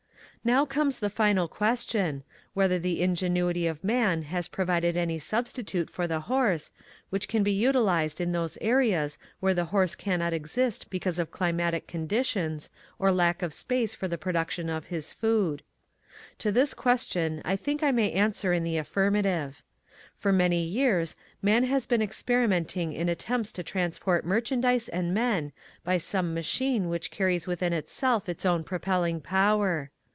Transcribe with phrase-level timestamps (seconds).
[0.43, 2.23] Now comes the final question,
[2.55, 6.71] whether the ingenuity of man has provided any substitute for the horse,
[7.11, 11.87] which can be utilized in those areas where the horse cannot, exist because of climatic
[11.87, 15.61] condi tions or lack of space for the production of his food.
[16.39, 19.61] To this question I think I may answer in the affirmative.
[20.15, 25.99] For many years man has been experimenting in attempts to transport merchandise and men by
[25.99, 29.91] some machine which carries within itself its own propelling power.